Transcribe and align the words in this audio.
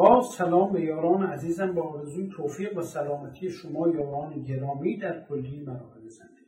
با 0.00 0.20
سلام 0.20 0.72
به 0.72 0.80
یاران 0.80 1.22
عزیزم 1.22 1.74
با 1.74 1.82
آرزوی 1.82 2.28
توفیق 2.36 2.78
و 2.78 2.82
سلامتی 2.82 3.50
شما 3.50 3.88
یاران 3.88 4.42
گرامی 4.42 4.96
در 4.96 5.26
کلی 5.28 5.60
مراحل 5.60 6.08
زندگی 6.08 6.40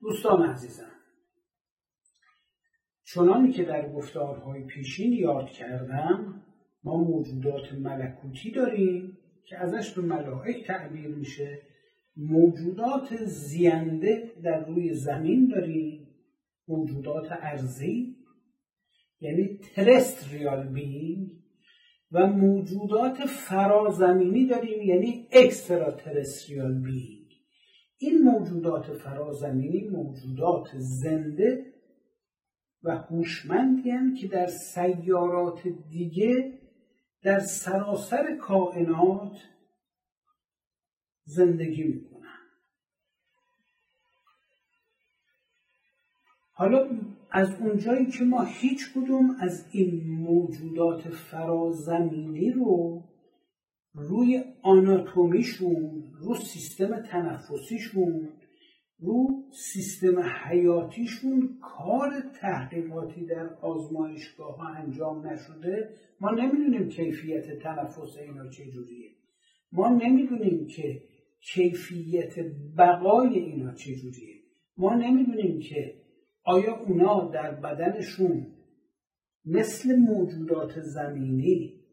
دوستان 0.00 0.42
عزیزم 0.42 0.92
چنانی 3.04 3.52
که 3.52 3.64
در 3.64 3.92
گفتارهای 3.92 4.64
پیشین 4.64 5.12
یاد 5.12 5.46
کردم 5.50 6.42
ما 6.84 6.96
موجودات 6.96 7.72
ملکوتی 7.72 8.50
داریم 8.50 9.18
که 9.44 9.58
ازش 9.58 9.94
به 9.94 10.02
ملائک 10.02 10.66
تعبیر 10.66 11.08
میشه. 11.08 11.62
موجودات 12.16 13.24
زینده 13.24 14.32
در 14.42 14.64
روی 14.64 14.94
زمین 14.94 15.48
داریم. 15.48 16.08
موجودات 16.68 17.26
ارزی 17.30 18.16
یعنی 19.20 19.58
ترستریال 19.74 20.68
بینگ 20.68 21.38
و 22.12 22.26
موجودات 22.26 23.24
فرازمینی 23.24 24.46
داریم 24.46 24.82
یعنی 24.82 25.28
اکسترا 25.32 25.90
ترستریال 25.90 26.74
بینگ 26.74 27.28
این 27.98 28.22
موجودات 28.22 28.92
فرازمینی 28.92 29.88
موجودات 29.88 30.68
زنده 30.78 31.74
و 32.82 32.96
هوشمندی 32.96 34.20
که 34.20 34.28
در 34.28 34.46
سیارات 34.46 35.68
دیگه 35.68 36.58
در 37.22 37.38
سراسر 37.38 38.36
کائنات 38.36 39.36
زندگی 41.24 41.82
می‌کنن 41.82 42.38
حالا 46.52 46.90
از 47.30 47.60
اونجایی 47.60 48.06
که 48.06 48.24
ما 48.24 48.42
هیچ 48.42 48.92
کدوم 48.94 49.36
از 49.40 49.66
این 49.72 50.10
موجودات 50.10 51.08
فرازمینی 51.08 52.50
رو 52.50 53.02
روی 53.94 54.44
آناتومیشون 54.62 56.04
رو 56.20 56.34
سیستم 56.34 57.02
تنفسیشون 57.02 58.28
رو 59.00 59.44
سیستم 59.52 60.20
حیاتیشون 60.20 61.58
کار 61.62 62.10
تحقیقاتی 62.40 63.26
در 63.26 63.54
آزمایشگاه 63.54 64.56
ها 64.56 64.68
انجام 64.68 65.26
نشده 65.26 65.90
ما 66.20 66.30
نمی‌دونیم 66.30 66.88
کیفیت 66.88 67.58
تنفس 67.58 68.16
اینا 68.18 68.50
چجوریه 68.50 69.10
ما 69.72 69.88
نمی‌دونیم 69.88 70.66
که 70.66 71.02
کیفیت 71.40 72.34
بقای 72.78 73.38
اینا 73.38 73.74
چجوریه 73.74 74.34
ما 74.76 74.94
نمی‌دونیم 74.94 75.60
که 75.60 75.94
آیا 76.48 76.76
اونا 76.76 77.30
در 77.34 77.54
بدنشون 77.54 78.46
مثل 79.44 79.96
موجودات 79.96 80.80
زمینی 80.80 81.84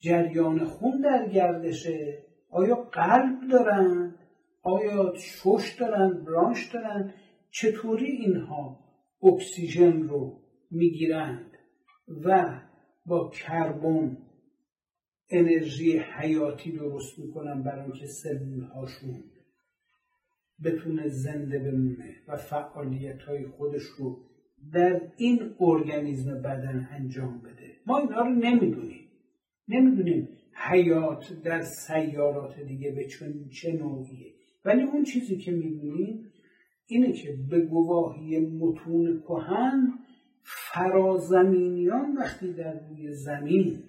جریان 0.00 0.64
خون 0.64 1.00
در 1.00 1.28
گردشه؟ 1.28 2.26
آیا 2.50 2.74
قلب 2.74 3.38
دارن؟ 3.52 4.14
آیا 4.62 5.12
شش 5.16 5.76
دارن؟ 5.80 6.24
برانش 6.24 6.70
دارن؟ 6.74 7.14
چطوری 7.50 8.06
اینها 8.06 8.80
اکسیژن 9.22 10.02
رو 10.02 10.42
می‌گیرند 10.70 11.52
و 12.24 12.60
با 13.06 13.30
کربن 13.30 14.18
انرژی 15.30 15.98
حیاتی 15.98 16.72
درست 16.72 17.18
می‌کنن 17.18 17.62
برای 17.62 17.82
اینکه 17.82 18.06
سلول 18.06 18.64
هاشون 18.64 19.24
بتونه 20.64 21.08
زنده 21.08 21.58
بمونه 21.58 22.14
و 22.28 22.36
فعالیت 22.36 23.22
های 23.22 23.46
خودش 23.46 23.82
رو 23.98 24.18
در 24.72 25.00
این 25.16 25.54
ارگانیزم 25.60 26.42
بدن 26.42 26.88
انجام 26.90 27.38
بده. 27.38 27.76
ما 27.86 27.98
اینها 27.98 28.20
رو 28.20 28.30
نمی‌دونیم. 28.30 29.08
نمی‌دونیم 29.68 30.28
حیات 30.54 31.42
در 31.44 31.60
سیارات 31.60 32.60
دیگه 32.60 32.90
به 32.90 33.06
چه 33.50 33.72
نوعیه. 33.72 34.32
ولی 34.64 34.82
اون 34.82 35.04
چیزی 35.04 35.36
که 35.36 35.52
می‌دونیم 35.52 36.32
اینه 36.86 37.12
که 37.12 37.36
به 37.50 37.60
گواهی 37.60 38.40
متون 38.40 39.20
کهن 39.20 39.98
فرازمینیان 40.42 42.16
وقتی 42.16 42.52
در 42.52 42.88
روی 42.88 43.12
زمین 43.12 43.82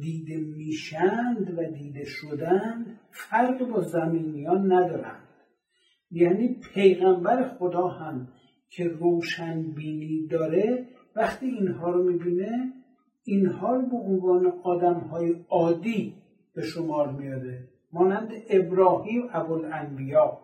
دیده 0.00 0.36
میشند 0.36 1.58
و 1.58 1.72
دیده 1.72 2.04
شدند 2.04 3.00
فرق 3.10 3.68
با 3.68 3.80
زمینیان 3.80 4.72
ندارند 4.72 5.27
یعنی 6.10 6.60
پیغمبر 6.74 7.48
خدا 7.48 7.88
هم 7.88 8.28
که 8.70 8.84
روشن 8.84 9.62
بینی 9.62 10.26
داره 10.26 10.88
وقتی 11.16 11.46
اینها 11.46 11.90
رو 11.90 12.02
می‌بینه 12.02 12.72
اینها 13.24 13.76
رو 13.76 13.86
به 13.86 13.96
عنوان 13.96 14.52
آدم 14.62 15.00
های 15.00 15.44
عادی 15.48 16.14
به 16.54 16.62
شمار 16.62 17.12
میاره 17.12 17.68
مانند 17.92 18.30
ابراهیم 18.50 19.28
ابوالانبیا. 19.32 20.38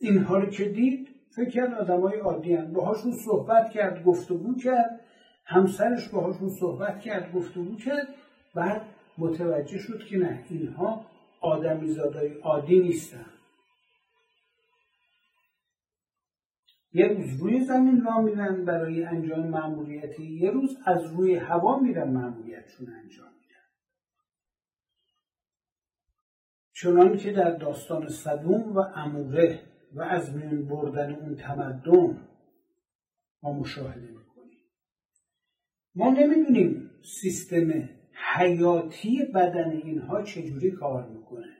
اینها 0.00 0.38
رو 0.38 0.50
که 0.50 0.64
دید 0.64 1.08
فکر 1.36 1.50
کرد 1.50 1.74
آدم 1.74 2.00
های 2.00 2.18
عادی 2.18 2.54
هم. 2.54 2.72
باهاشون 2.72 3.12
صحبت 3.12 3.70
کرد 3.70 4.04
گفتگو 4.04 4.54
کرد. 4.54 5.00
همسرش 5.44 6.08
باهاشون 6.08 6.48
صحبت 6.48 7.00
کرد 7.00 7.32
گفتگو 7.32 7.76
کرد. 7.76 8.08
بعد 8.54 8.82
متوجه 9.18 9.78
شد 9.78 9.98
که 10.10 10.16
نه 10.18 10.44
اینها 10.50 11.06
آدمیزادهای 11.40 12.34
عادی 12.38 12.80
نیستن. 12.80 13.26
یه 16.92 17.06
روز 17.06 17.40
روی 17.40 17.64
زمین 17.64 18.04
را 18.04 18.20
میرن 18.20 18.64
برای 18.64 19.04
انجام 19.04 19.46
معمولیتی 19.46 20.24
یه 20.24 20.50
روز 20.50 20.76
از 20.84 21.12
روی 21.12 21.34
هوا 21.34 21.78
میرن 21.78 22.10
معمولیتشون 22.10 22.88
انجام 22.88 23.28
میدن. 23.28 23.66
چنان 26.72 27.16
که 27.16 27.32
در 27.32 27.50
داستان 27.50 28.08
صدوم 28.08 28.76
و 28.76 28.78
اموره 28.78 29.62
و 29.92 30.02
از 30.02 30.36
میون 30.36 30.68
بردن 30.68 31.14
اون 31.14 31.36
تمدن 31.36 32.28
ما 33.42 33.52
مشاهده 33.52 34.06
می‌کنیم. 34.10 34.58
ما 35.94 36.10
نمی‌دونیم 36.10 36.90
سیستم 37.20 37.88
حیاتی 38.34 39.22
بدن 39.34 39.70
اینها 39.70 40.22
چجوری 40.22 40.70
کار 40.70 41.08
می‌کنه؟ 41.08 41.56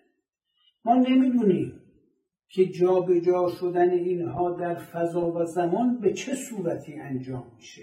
ما 0.84 0.94
نمی‌دونیم 0.94 1.80
که 2.48 2.66
جابجا 2.66 3.20
جا 3.20 3.48
شدن 3.48 3.90
اینها 3.90 4.50
در 4.50 4.74
فضا 4.74 5.32
و 5.32 5.44
زمان 5.44 6.00
به 6.00 6.12
چه 6.12 6.34
صورتی 6.34 6.94
انجام 6.94 7.52
میشه. 7.56 7.82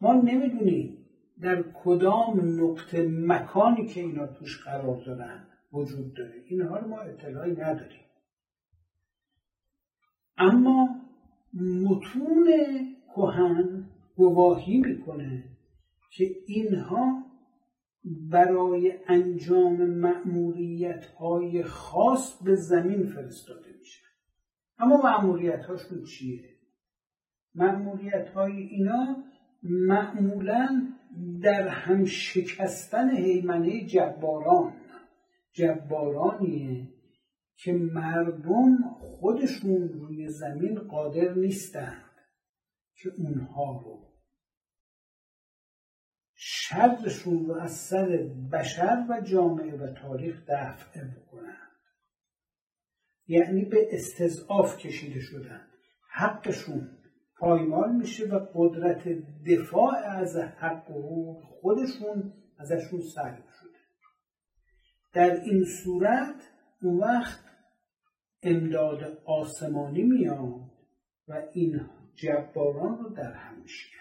ما 0.00 0.12
نمی‌دونیم 0.12 0.98
در 1.40 1.64
کدام 1.84 2.60
نقطه 2.64 3.08
مکانی 3.08 3.86
که 3.86 4.00
اینا 4.00 4.26
توش 4.26 4.64
قرار 4.64 5.04
دارن 5.06 5.46
وجود 5.72 6.14
داره. 6.14 6.34
اینها 6.46 6.78
رو 6.78 6.88
ما 6.88 7.00
اطلاعی 7.00 7.52
نداریم. 7.52 8.04
اما 10.36 10.88
متون 11.84 12.48
کهن 13.14 13.90
گواهی 14.16 14.78
می‌کنه 14.78 15.44
که 16.10 16.30
اینها 16.46 17.24
برای 18.04 18.98
انجام 19.08 19.86
مأموریت 19.86 21.06
های 21.06 21.62
خاص 21.62 22.42
به 22.42 22.54
زمین 22.54 23.06
فرستاده 23.06 23.72
میشه 23.78 24.04
اما 24.78 24.96
مأموریت 24.96 25.64
هاشون 25.64 26.04
چیه؟ 26.04 26.44
مأموریت 27.54 28.28
های 28.28 28.62
اینا 28.62 29.24
معمولا 29.62 30.92
در 31.42 31.68
هم 31.68 32.04
شکستن 32.04 33.10
حیمنه 33.10 33.86
جباران 33.86 34.72
جبارانیه 35.52 36.88
که 37.56 37.72
مردم 37.72 38.76
خودشون 39.00 39.88
روی 39.88 40.28
زمین 40.28 40.78
قادر 40.78 41.34
نیستند 41.34 42.10
که 42.94 43.10
اونها 43.18 43.82
رو 43.84 44.13
شرشون 46.68 47.46
رو 47.46 47.54
از 47.54 47.72
سر 47.72 48.06
بشر 48.52 49.06
و 49.10 49.20
جامعه 49.20 49.76
و 49.76 49.92
تاریخ 49.92 50.42
دفع 50.48 51.04
بکنند 51.04 51.70
یعنی 53.26 53.64
به 53.64 53.88
استضعاف 53.90 54.78
کشیده 54.78 55.20
شدن. 55.20 55.66
حقشون 56.10 56.98
پایمال 57.36 57.96
میشه 57.96 58.26
و 58.26 58.46
قدرت 58.54 59.08
دفاع 59.46 59.96
از 59.96 60.36
حق 60.36 60.90
و 60.90 61.40
خودشون 61.42 62.32
ازشون 62.58 63.00
سلب 63.14 63.44
شده 63.60 63.78
در 65.12 65.40
این 65.40 65.64
صورت 65.64 66.50
اون 66.82 66.98
وقت 66.98 67.44
امداد 68.42 69.22
آسمانی 69.24 70.02
میاد 70.02 70.70
و 71.28 71.42
این 71.52 71.80
جباران 72.14 72.98
رو 72.98 73.08
در 73.08 73.32
هم 73.32 73.60
میشکن. 73.62 73.98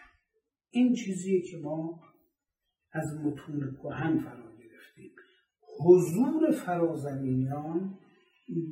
این 0.69 0.94
چیزیه 0.94 1.42
که 1.42 1.57
ما 1.57 2.00
از 2.93 3.19
متون 3.23 3.77
کهن 3.83 4.19
فرا 4.19 4.51
گرفتیم. 4.57 5.11
حضور 5.79 6.51
فرازمینیان 6.51 7.99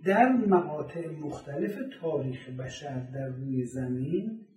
در 0.05 0.29
مقاطع 0.31 1.07
مختلف 1.09 1.75
تاریخ 2.01 2.49
بشر 2.49 2.99
در 2.99 3.27
روی 3.27 3.65
زمین 3.65 4.47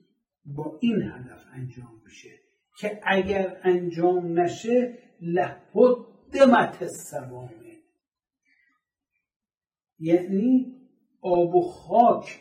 با 0.44 0.78
این 0.80 1.02
هدف 1.02 1.44
انجام 1.52 2.02
میشه 2.04 2.30
که 2.80 3.00
اگر 3.02 3.60
انجام 3.62 4.40
نشه 4.40 4.98
لحدمت 5.20 6.82
السوامه 6.82 7.64
یعنی 9.98 10.76
آب 11.20 11.54
و 11.54 11.62
خاک 11.62 12.40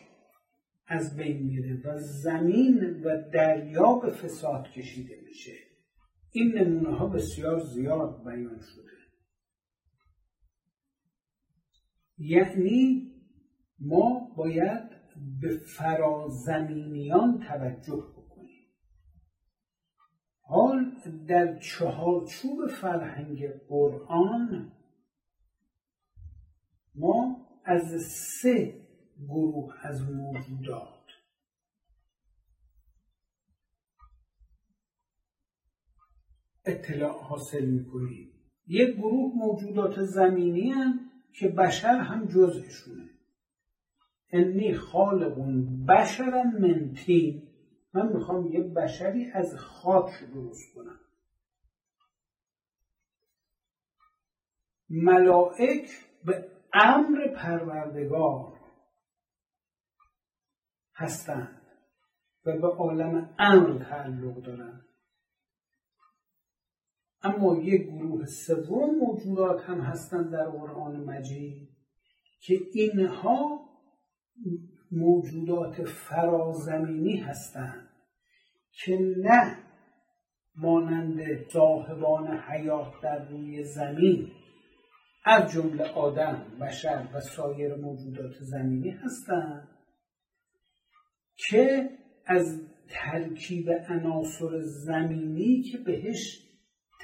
از 0.87 1.17
بین 1.17 1.43
میره 1.43 1.81
و 1.85 1.97
زمین 1.97 3.03
و 3.03 3.29
دریا 3.33 3.93
به 3.93 4.11
فساد 4.11 4.67
کشیده 4.71 5.15
میشه. 5.25 5.72
این 6.35 6.57
نمونه 6.57 6.97
ها 6.97 7.07
بسیار 7.07 7.59
زیاد 7.59 8.23
بیان 8.23 8.59
شده. 8.61 8.91
یعنی 12.17 13.11
ما 13.79 14.33
باید 14.37 14.89
به 15.41 15.57
فرازمینیان 15.77 17.39
توجه 17.47 18.13
بکنیم. 18.17 18.67
حال 20.41 20.95
در 21.27 21.59
چهارچوب 21.59 22.67
فرهنگ 22.81 23.47
قرآن 23.69 24.71
ما 26.95 27.47
از 27.65 28.01
سه 28.41 28.87
گروه 29.27 29.73
از 29.81 30.01
موجودات 30.01 31.02
اطلاع 36.65 37.23
حاصل 37.23 37.65
می‌کنیم 37.65 38.33
یک 38.67 38.95
گروه 38.95 39.33
موجودات 39.35 40.01
زمینی 40.01 40.69
هم 40.69 40.99
که 41.39 41.47
بشر 41.47 41.97
هم 41.97 42.25
جزشونه 42.25 43.09
انی 44.33 44.73
خالق 44.73 45.37
بشرا 45.87 46.43
من 46.43 46.93
تین. 46.93 47.49
من 47.93 48.13
می‌خوام 48.13 48.47
یه 48.53 48.63
بشری 48.63 49.31
از 49.31 49.55
خاک 49.55 50.11
درست 50.33 50.73
کنم. 50.75 50.99
ملائک 54.89 55.89
به 56.25 56.51
امر 56.73 57.27
پروردگار 57.35 58.59
هستند 60.95 61.61
و 62.45 62.57
به 62.57 62.67
عالم 62.67 63.35
امر 63.39 63.83
تعلق 63.83 64.41
دارند. 64.41 64.92
اما 67.23 67.57
یک 67.57 67.81
گروه 67.81 68.25
سوم 68.25 68.95
موجودات 68.95 69.61
هم 69.61 69.81
هستند 69.81 70.31
در 70.31 70.49
قرآن 70.49 70.95
مجید 70.95 71.69
که 72.41 72.59
اینها 72.73 73.69
موجودات 74.91 75.83
فرازمینی 75.83 77.17
هستند 77.17 77.89
که 78.71 78.97
نه 79.17 79.57
مانند 80.55 81.49
صاحبان 81.49 82.37
حیات 82.37 82.93
در 83.03 83.29
روی 83.29 83.63
زمین 83.63 84.31
از 85.25 85.51
جمله 85.51 85.83
آدم 85.83 86.45
بشر 86.61 87.07
و 87.13 87.19
سایر 87.19 87.75
موجودات 87.75 88.33
زمینی 88.39 88.89
هستند 88.89 89.67
که 91.35 91.89
از 92.25 92.61
ترکیب 92.89 93.69
عناصر 93.89 94.59
زمینی 94.59 95.61
که 95.61 95.77
بهش 95.77 96.42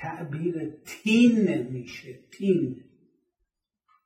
تعبیر 0.02 0.82
تین 0.86 1.62
میشه 1.62 2.20
تین 2.32 2.84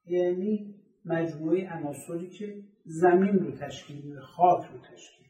یعنی 0.06 0.76
مجموعه 1.06 1.70
عناصری 1.70 2.30
که 2.30 2.64
زمین 2.86 3.40
رو 3.40 3.52
تشکیل 3.52 4.06
میده 4.06 4.22
خاک 4.22 4.72
رو 4.72 4.80
تشکیل 4.80 5.28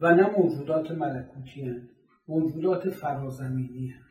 و 0.00 0.14
نه 0.14 0.38
موجودات 0.38 0.90
ملکوتی 0.90 1.62
هن. 1.62 1.88
موجودات 2.28 2.90
فرازمینی 2.90 3.88
هن. 3.88 4.06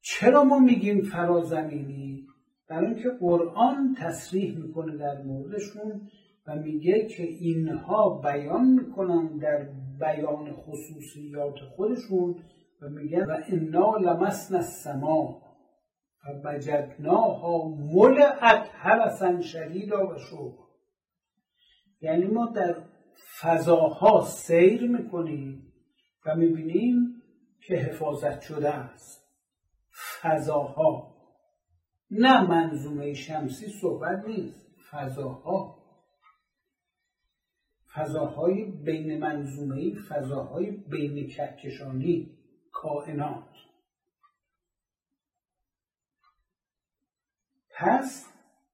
چرا 0.00 0.44
ما 0.44 0.58
میگیم 0.58 1.02
فرازمینی 1.02 2.26
برای 2.68 2.86
اینکه 2.86 3.08
قرآن 3.20 3.96
تصریح 3.98 4.58
می‌کنه 4.58 4.96
در 4.96 5.22
موردشون 5.22 6.10
و 6.46 6.56
میگه 6.56 7.06
که 7.06 7.22
اینها 7.22 8.20
بیان 8.24 8.68
می‌کنن 8.68 9.36
در 9.36 9.68
بیان 10.00 10.52
خصوصیات 10.52 11.54
خودشون 11.76 12.44
و 12.82 12.88
میگن 12.88 13.24
و 13.24 13.36
انا 13.48 13.96
لمسن 13.96 14.54
السما 14.54 15.42
و 16.24 16.48
بجدناها 16.48 17.68
ملعت 17.68 18.70
حرسا 18.72 19.40
شدیدا 19.40 20.06
و 20.06 20.18
شوق 20.18 20.68
یعنی 22.00 22.24
ما 22.24 22.46
در 22.46 22.76
فضاها 23.40 24.24
سیر 24.24 24.90
می‌کنیم 24.90 25.72
و 26.26 26.34
می‌بینیم 26.34 27.22
که 27.66 27.74
حفاظت 27.74 28.40
شده 28.40 28.74
است. 28.74 29.28
فضاها. 30.22 31.14
نه 32.10 32.46
منظومه 32.48 33.14
شمسی 33.14 33.66
صحبت 33.66 34.24
نیست. 34.26 34.66
فضاها. 34.90 35.77
فضاهای 37.98 38.64
بین 38.64 39.18
منظومه 39.18 39.94
فضاهای 40.08 40.70
بین 40.70 41.28
کهکشانی 41.28 42.38
کائنات. 42.72 43.48
پس 47.70 48.26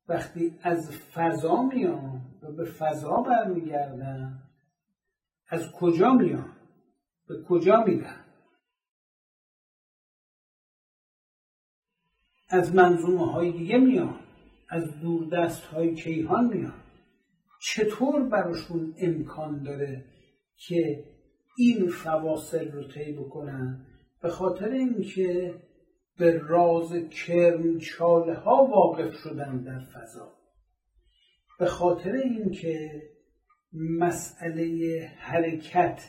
وقتی 0.08 0.58
از 0.62 0.90
فضا 0.90 1.62
میان 1.62 2.22
و 2.42 2.52
به 2.52 2.64
فضا 2.64 3.22
برمیگردن 3.22 4.42
از 5.48 5.72
کجا 5.72 6.12
میان؟ 6.12 6.56
به 7.28 7.42
کجا 7.48 7.84
میرن؟ 7.84 8.24
از 12.48 12.74
منظومه 12.74 13.32
های 13.32 13.52
دیگه 13.52 13.78
میان 13.78 14.20
از 14.68 15.00
دوردست 15.00 15.62
های 15.64 15.94
کیهان 15.94 16.46
میان. 16.46 16.83
چطور 17.66 18.22
براشون 18.22 18.94
امکان 18.98 19.62
داره 19.62 20.04
که 20.56 21.04
این 21.56 21.88
فواصل 21.88 22.72
رو 22.72 22.88
طی 22.88 23.12
بکنن؟ 23.12 23.86
به 24.22 24.28
خاطر 24.28 24.68
اینکه 24.68 25.54
به 26.18 26.38
راز 26.38 26.92
کرم 27.10 27.78
چاله 27.78 28.34
ها 28.34 28.64
واقف 28.64 29.14
شدن 29.14 29.62
در 29.62 29.80
فضا. 29.80 30.32
به 31.58 31.66
خاطر 31.66 32.12
اینکه 32.12 33.02
مسئله 33.72 35.00
حرکت 35.18 36.02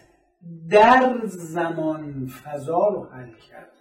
در 0.70 1.22
زمان 1.26 2.28
فضا 2.28 2.88
رو 2.88 3.04
حل 3.04 3.34
کردن. 3.50 3.76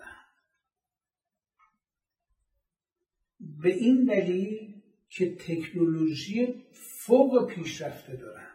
به 3.62 3.74
این 3.74 4.04
دلیل 4.04 4.82
که 5.08 5.36
تکنولوژی 5.36 6.64
فوق 7.06 7.46
پیشرفته 7.46 8.16
دارن. 8.16 8.48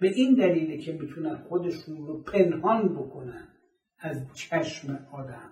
به 0.00 0.08
این 0.08 0.34
دلیله 0.34 0.78
که 0.78 0.92
می‌تونن 0.92 1.36
خودشون 1.36 2.06
رو 2.06 2.22
پنهان 2.22 2.94
بکنن 2.94 3.48
از 3.98 4.26
چشم 4.34 5.08
آدم. 5.12 5.50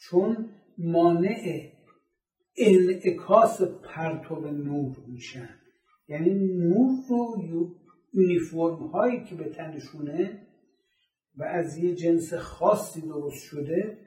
چون 0.00 0.48
مانع 0.78 1.72
انعکاس 2.56 3.62
پرتو 3.62 4.40
نور 4.40 4.96
میشن. 5.06 5.48
یعنی 6.08 6.34
نور 6.34 6.90
رو 7.08 7.36
یونیفرم 8.14 8.86
هایی 8.86 9.24
که 9.24 9.34
به 9.34 9.44
تنشونه 9.44 10.46
و 11.36 11.44
از 11.44 11.78
یه 11.78 11.94
جنس 11.94 12.34
خاصی 12.34 13.00
درست 13.00 13.44
شده 13.44 13.98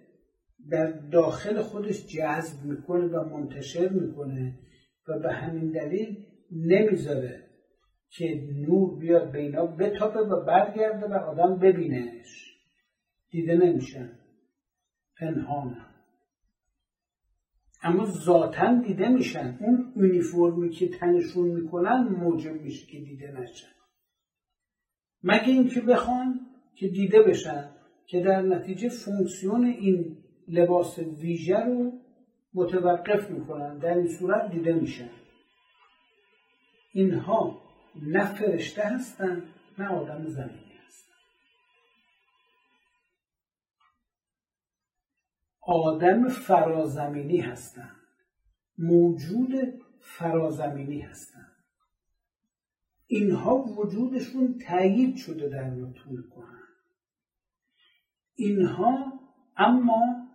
در 0.69 0.91
داخل 0.91 1.61
خودش 1.61 2.07
جذب 2.07 2.65
می‌کنه 2.65 3.05
و 3.05 3.37
منتشر 3.37 3.89
می‌کنه 3.89 4.59
و 5.07 5.19
به 5.19 5.33
همین 5.33 5.71
دلیل 5.71 6.25
نمی‌ذاره 6.51 7.45
که 8.09 8.47
نور 8.67 8.99
بیاد 8.99 9.31
به 9.31 9.39
اینا 9.39 9.65
بتاپه 9.65 10.19
و 10.19 10.45
برگرده 10.45 11.07
و 11.07 11.13
آدم 11.13 11.59
ببینهش. 11.59 12.55
دیده 13.29 13.55
نمیشن 13.55 14.19
پنهانه. 15.19 15.85
اما 17.83 18.05
ذاتا 18.05 18.81
دیده 18.81 19.09
میشن. 19.09 19.57
اون 19.61 19.93
یونیفرمی 19.95 20.69
که 20.69 20.89
تنشون 20.89 21.47
می‌کنن 21.47 22.07
موجب 22.07 22.61
میشه 22.61 22.85
که 22.91 22.99
دیده 22.99 23.31
نشن 23.31 23.67
مگه 25.23 25.47
اینکه 25.47 25.81
بخوان 25.81 26.39
که 26.75 26.87
دیده 26.87 27.21
بشن 27.21 27.69
که 28.05 28.19
در 28.19 28.41
نتیجه 28.41 28.89
فونکسیون 28.89 29.65
این 29.65 30.17
لباس 30.47 30.99
ویژه 30.99 31.59
رو 31.59 31.91
متوقف 32.53 33.31
می‌کنن. 33.31 33.77
در 33.77 33.97
این 33.97 34.07
صورت 34.07 34.51
دیده 34.51 34.73
میشن. 34.73 35.09
اینها 36.95 37.61
نه 37.95 38.33
فرشته 38.33 38.81
هستن 38.81 39.43
نه 39.77 39.87
آدم 39.87 40.27
زمینی 40.27 40.79
هستن 40.87 41.13
آدم 45.61 46.29
فرازمینی 46.29 47.39
هستن 47.39 47.91
موجود 48.77 49.51
فرازمینی 50.01 50.99
هستن 50.99 51.47
اینها 53.07 53.55
وجودشون 53.55 54.57
تایید 54.67 55.15
شده 55.15 55.49
در 55.49 55.69
طول 56.03 56.29
کنن 56.29 56.63
اینها 58.35 59.19
اما 59.57 60.27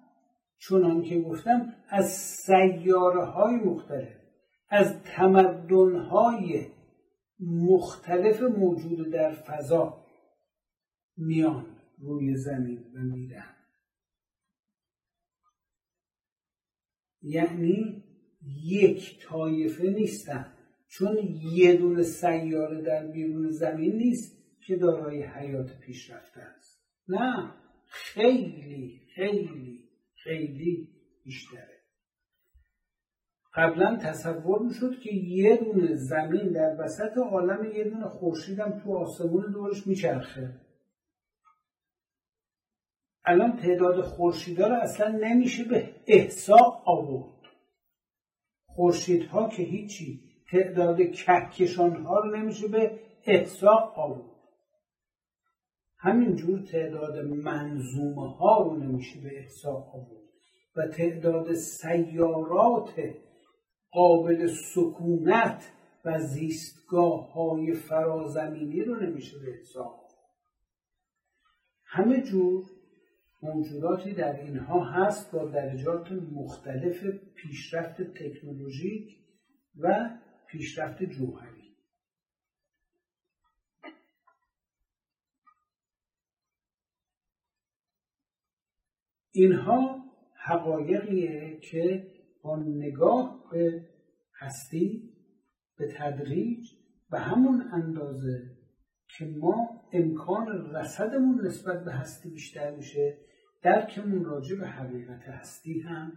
چنان 0.59 1.03
که 1.03 1.21
گفتم 1.21 1.75
از 1.89 2.11
سیاره 2.13 3.25
های 3.25 3.57
مختلف 3.57 4.20
از 4.71 5.03
تمدن 5.03 5.97
های 5.97 6.67
مختلف 7.41 8.43
موجود 8.43 9.11
در 9.11 9.33
فضا 9.33 10.07
میان 11.17 11.77
روی 11.99 12.37
زمین 12.37 12.85
و 12.95 12.99
میرن. 12.99 13.57
یعنی 17.23 18.05
یک 18.65 19.27
طایفه 19.29 19.91
نیستن. 19.91 20.53
چون 20.89 21.19
یه 21.53 21.77
دونه 21.77 22.03
سیاره 22.03 22.83
در 22.83 23.07
بیرون 23.07 23.51
زمین 23.51 23.97
نیست 23.97 24.37
که 24.67 24.77
دارای 24.77 25.23
حیات 25.23 25.81
پیشرفته 25.81 26.41
است. 26.41 26.85
نه 27.09 27.55
خیلی 27.87 29.01
خیلی 29.15 29.89
خیلی 30.15 30.89
بیشتره. 31.25 31.80
قبلا 33.55 33.97
تصور 33.97 34.63
می‌شد 34.63 35.01
که 35.01 35.15
یه 35.15 35.57
دونه 35.57 35.95
زمین 35.95 36.53
در 36.53 36.77
وسط 36.79 37.19
عالم 37.19 37.65
یه 37.65 37.85
دونه 37.85 38.09
خورشیدم 38.09 38.81
تو 38.85 38.97
آسمون 38.97 39.53
دورش 39.53 39.87
میچرخه. 39.87 40.61
الان 43.25 43.57
تعداد 43.57 44.01
خورشیدها 44.01 44.67
رو 44.67 44.75
اصلا 44.75 45.09
نمیشه 45.09 45.65
به 45.65 45.95
احسا 46.07 46.83
آورد. 46.85 47.41
خورشیدها 48.67 49.49
که 49.49 49.63
هیچی 49.63 50.21
تعداد 50.51 51.03
کهکشان 51.03 52.05
ها 52.05 52.21
رو 52.21 52.37
نمیشه 52.37 52.69
به 52.69 53.01
احسا 53.25 53.93
آورد. 53.97 54.31
همینجور 55.99 56.61
تعداد 56.61 57.19
منظومه 57.25 58.37
ها 58.37 58.63
رو 58.63 58.77
نمیشه 58.77 59.21
به 59.21 59.39
احسا 59.39 59.73
آورد 59.73 60.21
و 60.77 60.87
تعداد 60.87 61.53
سیارات 61.53 62.95
قابل 63.91 64.47
سکونت 64.47 65.73
و 66.05 66.19
زیستگاه 66.19 67.33
های 67.33 67.75
فرازمینی 67.75 68.81
رو 68.81 68.97
نمیشه 68.97 69.39
به 69.39 69.53
حساب 69.61 70.01
همه 71.85 72.23
جور 72.23 72.65
موجوداتی 73.43 74.13
در 74.13 74.41
اینها 74.41 74.85
هست 74.85 75.33
با 75.33 75.45
درجات 75.45 76.13
مختلف 76.13 77.05
پیشرفت 77.35 78.03
تکنولوژیک 78.03 79.17
و 79.79 80.11
پیشرفت 80.47 81.03
جوهری. 81.03 81.61
اینها 89.33 90.05
حقایقیه 90.35 91.61
که 91.61 92.07
با 92.43 92.57
نگاه 92.57 93.45
به 93.51 93.89
هستی 94.39 95.13
به 95.79 95.95
تدریج 95.97 96.71
به 97.11 97.19
همون 97.19 97.65
اندازه 97.73 98.57
که 99.19 99.25
ما 99.39 99.81
امکان 99.93 100.75
رسدمون 100.75 101.47
نسبت 101.47 101.85
به 101.85 101.93
هستی 101.93 102.31
بیشتر 102.31 102.77
میشه 102.77 103.19
درکمون 103.63 104.25
راجع 104.25 104.57
به 104.57 104.67
حقیقت 104.67 105.23
هستی 105.29 105.81
هم 105.81 106.13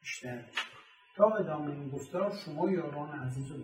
بیشتر 0.00 0.46
میشه. 0.46 0.60
تا 1.16 1.30
ادامه 1.36 1.70
این 1.70 1.90
گفتار 1.90 2.32
شما 2.44 2.70
یاران 2.70 3.18
عزیز 3.18 3.50
و 3.52 3.56